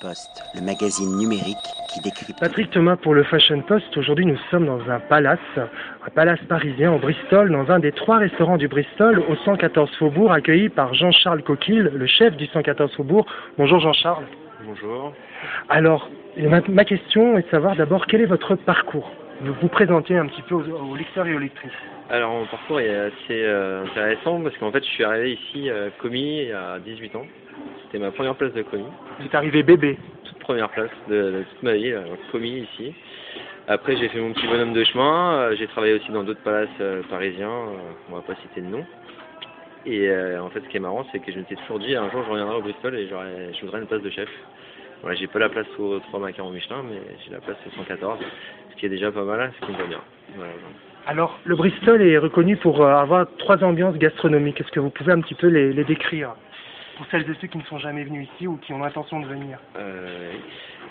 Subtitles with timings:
[0.00, 1.56] Post, le magazine numérique
[1.92, 2.32] qui décrit.
[2.38, 3.96] Patrick Thomas pour le Fashion Post.
[3.96, 8.18] Aujourd'hui, nous sommes dans un palace, un palace parisien au Bristol, dans un des trois
[8.18, 13.26] restaurants du Bristol, au 114 Faubourg, accueilli par Jean-Charles Coquille, le chef du 114 Faubourg.
[13.58, 14.26] Bonjour Jean-Charles.
[14.64, 15.12] Bonjour.
[15.68, 16.08] Alors,
[16.38, 19.10] ma, ma question est de savoir d'abord quel est votre parcours?
[19.42, 21.70] Vous vous présentez un petit peu aux, aux lecteurs et aux lectrices.
[22.08, 25.90] Alors mon parcours est assez euh, intéressant parce qu'en fait je suis arrivé ici euh,
[26.00, 27.26] commis il y a 18 ans.
[27.96, 28.84] C'était ma première place de commis,
[29.18, 29.96] Vous êtes arrivé bébé.
[30.24, 32.92] toute première place de, de toute ma vie, euh, commis ici.
[33.68, 36.68] Après j'ai fait mon petit bonhomme de chemin, euh, j'ai travaillé aussi dans d'autres palaces
[36.82, 37.48] euh, parisiens,
[38.10, 38.84] on va pas citer de nom.
[39.86, 42.10] Et euh, en fait ce qui est marrant c'est que je m'étais toujours dit un
[42.10, 44.28] jour je reviendrai au Bristol et je voudrais une place de chef.
[45.00, 48.18] Voilà, j'ai pas la place aux 3 macarons Michelin mais j'ai la place au 114,
[48.72, 50.00] ce qui est déjà pas mal, hein, ce qui me va bien.
[50.36, 50.52] Voilà.
[51.06, 54.60] Alors, le Bristol est reconnu pour avoir trois ambiances gastronomiques.
[54.60, 56.34] Est-ce que vous pouvez un petit peu les, les décrire?
[56.96, 59.26] Pour celles et ceux qui ne sont jamais venus ici ou qui ont l'intention de
[59.26, 60.32] venir Euh,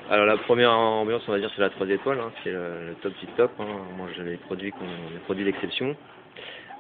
[0.10, 2.94] alors la première ambiance, on va dire, c'est la 3 étoiles, hein, c'est le, le
[3.02, 3.52] top du top.
[3.60, 3.66] Hein.
[3.94, 4.74] On mange les produits,
[5.14, 5.96] les produits d'exception.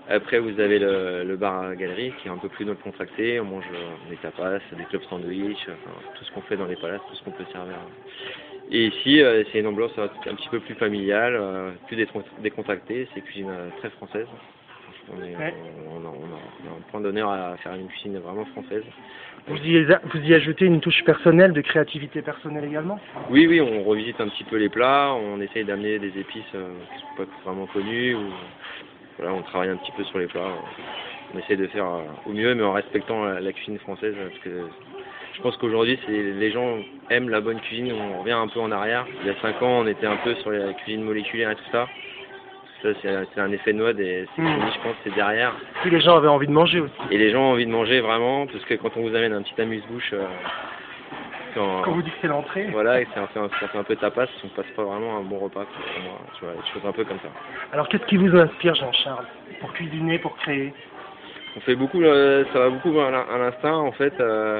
[0.07, 3.39] Après, vous avez le, le bar à galerie qui est un peu plus contracté.
[3.39, 7.01] On mange euh, des tapas, des clubs sandwich, tout ce qu'on fait dans les palaces,
[7.09, 7.75] tout ce qu'on peut servir.
[8.71, 11.39] Et ici, euh, c'est une ambiance un, un petit peu plus familiale,
[11.87, 11.97] plus
[12.41, 13.07] décontractée.
[13.15, 14.27] C'est cuisine euh, très française.
[15.13, 15.53] On, est, Ouais.
[15.93, 18.83] on, on a, on un point d'honneur à faire une cuisine vraiment française.
[19.47, 22.99] vous y, vous y ajoutez une touche personnelle, de créativité personnelle également?
[23.29, 26.69] Oui, oui, on revisite un petit peu les plats, on essaye d'amener des épices euh,
[26.95, 28.23] qui sont pas vraiment connues, ou
[29.19, 30.49] voilà, on travaille un petit peu sur les plats.
[31.33, 34.39] On essaye de faire euh, au mieux, mais en respectant la, la cuisine française, parce
[34.39, 34.67] que
[35.35, 36.77] je pense qu'aujourd'hui, les gens
[37.09, 37.91] aiment la bonne cuisine.
[37.91, 39.05] On revient un peu en arrière.
[39.21, 41.69] Il y a cinq ans, on était un peu sur la cuisine moléculaire et tout
[41.73, 41.89] ça.
[42.81, 44.47] Ça, c'est un effet de mode et c'est Mm.
[44.59, 45.53] fini, je pense, c'est derrière.
[45.81, 46.93] Puis les gens avaient envie de manger aussi.
[47.09, 49.41] Et les gens ont envie de manger vraiment, parce que quand on vous amène un
[49.41, 50.25] petit amuse-bouche, euh,
[51.55, 53.77] quand- Quand vous dites que c'est l'entrée, voilà, et c'est un, peu un- ça fait
[53.77, 56.67] un peu tapas, on passe pas vraiment un bon repas pour moi, tu vois, des
[56.73, 57.29] choses un peu comme ça.
[57.71, 59.25] alors qu'est-ce qui vous inspire, Jean-Charles
[59.61, 60.73] Pour cuisiner, pour créer?
[61.55, 64.13] On fait beaucoup, euh, ça va beaucoup à l'instinct en fait.
[64.19, 64.59] euh,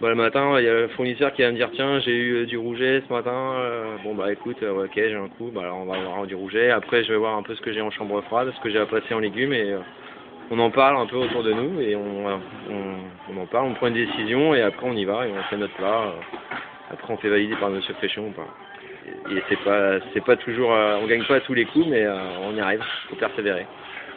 [0.00, 2.36] bah, le matin, il y a le fournisseur qui va me dire tiens, j'ai eu
[2.36, 3.52] euh, du rouget ce matin.
[3.58, 6.34] euh, bon bah écoute, euh, ok, j'ai un coup, bah alors on va avoir du
[6.34, 6.70] rouget.
[6.70, 8.78] Après, je vais voir un peu ce que j'ai en chambre froide, ce que j'ai
[8.78, 9.76] à passer en légumes et
[10.50, 13.88] on en parle un peu autour de nous et on, on, en parle, on prend
[13.88, 16.14] une décision et après on y va et on fait notre plat.
[16.90, 18.48] après, on fait valider par Monsieur Fréchon ou pas.
[19.30, 22.06] Et, c'est pas, pas toujours, on gagne pas tous les coups, mais
[22.42, 22.82] on y arrive.
[23.10, 23.66] Faut persévérer.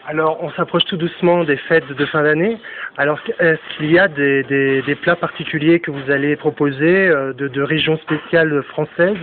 [0.06, 2.58] Alors, on s'approche tout doucement des fêtes de fin d'année.
[2.98, 7.98] Alors, est-ce qu'il y a des, plats particuliers que vous allez proposer euh, de, régions
[7.98, 9.18] spéciales françaises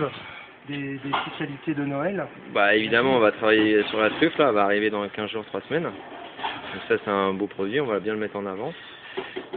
[0.69, 2.25] des, spécialités de Noël?
[2.55, 5.45] Bah évidemment, on va travailler sur la truffe là, elle va arriver dans 15 jours,
[5.47, 5.85] 3 semaines.
[5.85, 8.73] Donc ça c'est un beau produit, on va bien le mettre en avant.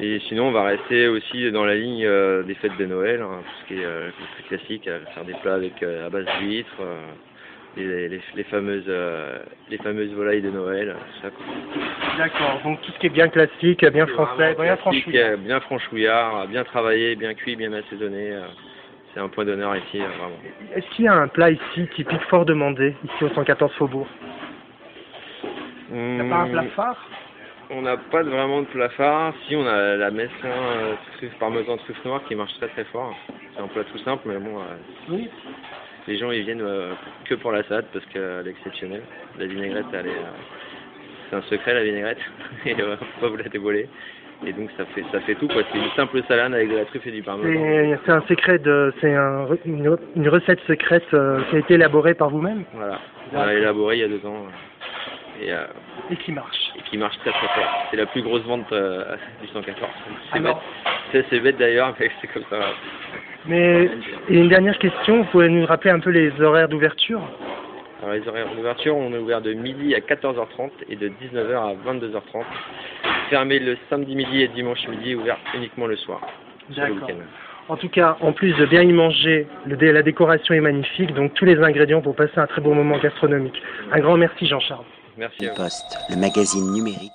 [0.01, 3.41] Et sinon on va rester aussi dans la ligne euh, des fêtes de Noël, hein,
[3.43, 4.09] tout ce qui est euh,
[4.47, 6.81] classique, euh, faire des plats avec à base d'huîtres,
[7.77, 9.39] les, les, les fameuses euh,
[9.69, 10.95] les fameuses volailles de Noël.
[12.17, 15.31] D'accord, donc tout ce qui est bien classique, bien français, bien franchouillard.
[15.31, 18.31] euh, bien franchouillard, bien travaillé, bien cuit, bien assaisonné.
[18.33, 18.41] euh,
[19.13, 20.37] c'est un point d'honneur ici, euh, vraiment.
[20.75, 24.07] Est-ce qu'il y a un plat ici typique fort demandé, ici au 114 Faubourg?
[25.91, 27.07] Il n'y a pas un plat phare
[27.69, 29.33] On n'a pas vraiment de plat phare.
[29.47, 33.15] Si, on a la messin euh, truffe parmesan truffe noire qui marche très très fort.
[33.55, 34.63] C'est un plat tout simple, mais bon, euh,
[35.09, 35.29] Oui.
[36.07, 36.93] Les gens ils viennent euh,
[37.25, 39.03] que pour la salade parce qu'elle est exceptionnelle.
[39.39, 40.31] La vinaigrette, elle est, euh,
[41.29, 42.17] c'est un secret la vinaigrette.
[42.65, 43.87] Et euh, faut pas vous la dévoiler.
[44.45, 45.61] Et donc ça fait ça fait tout quoi.
[45.71, 47.47] C'est une simple salade avec de la truffe et du parmesan.
[47.53, 51.75] C'est c'est un secret de, c'est un une, une recette secrète euh, qui a été
[51.75, 52.99] élaborée par vous-même Voilà.
[53.31, 54.35] On l'a élaboré il y a deux ans.
[54.35, 55.63] euh, Et, euh,
[56.11, 56.57] et qui marche.
[56.77, 57.85] et qui marche très très fort.
[57.89, 59.89] C'est la plus grosse vente euh, du 114.
[60.33, 60.39] C'est
[61.13, 62.57] C'est c'est bête d'ailleurs, mais c'est comme ça.
[63.45, 63.89] mais
[64.29, 67.21] et une dernière question, vous pouvez nous rappeler un peu les horaires d'ouverture?
[68.01, 71.73] Alors les horaires d'ouverture, on est ouvert de midi à 14h30 et de 19h à
[71.89, 72.43] 22h30.
[73.29, 76.19] Fermé le samedi midi et dimanche midi, ouvert uniquement le soir,
[76.75, 77.09] D'accord.
[77.69, 81.13] En tout cas, en plus de bien y manger, le dé- la décoration est magnifique,
[81.13, 83.61] donc tous les ingrédients pour passer un très beau moment gastronomique.
[83.91, 84.83] Un grand merci Jean-Charles.
[85.17, 85.55] Merci à vous.
[85.57, 87.11] Post, le magazine numérique